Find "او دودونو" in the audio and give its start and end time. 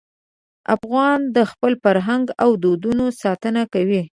2.43-3.05